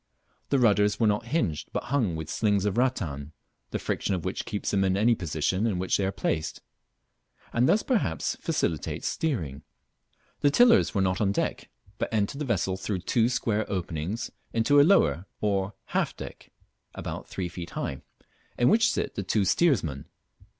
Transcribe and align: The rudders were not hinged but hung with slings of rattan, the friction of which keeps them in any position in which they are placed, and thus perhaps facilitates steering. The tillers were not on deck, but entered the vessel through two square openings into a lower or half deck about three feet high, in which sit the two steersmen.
The 0.49 0.57
rudders 0.57 0.99
were 0.99 1.05
not 1.05 1.27
hinged 1.27 1.69
but 1.73 1.83
hung 1.93 2.15
with 2.15 2.27
slings 2.27 2.65
of 2.65 2.75
rattan, 2.75 3.33
the 3.69 3.77
friction 3.77 4.15
of 4.15 4.25
which 4.25 4.45
keeps 4.45 4.71
them 4.71 4.83
in 4.83 4.97
any 4.97 5.13
position 5.13 5.67
in 5.67 5.77
which 5.77 5.95
they 5.95 6.05
are 6.07 6.11
placed, 6.11 6.59
and 7.53 7.69
thus 7.69 7.83
perhaps 7.83 8.35
facilitates 8.37 9.07
steering. 9.07 9.61
The 10.39 10.49
tillers 10.49 10.95
were 10.95 11.03
not 11.03 11.21
on 11.21 11.31
deck, 11.31 11.69
but 11.99 12.11
entered 12.11 12.39
the 12.39 12.45
vessel 12.45 12.77
through 12.77 13.01
two 13.01 13.29
square 13.29 13.69
openings 13.69 14.31
into 14.53 14.81
a 14.81 14.81
lower 14.81 15.27
or 15.39 15.75
half 15.93 16.17
deck 16.17 16.49
about 16.95 17.27
three 17.27 17.47
feet 17.47 17.69
high, 17.77 18.01
in 18.57 18.69
which 18.69 18.91
sit 18.91 19.13
the 19.13 19.21
two 19.21 19.45
steersmen. 19.45 20.05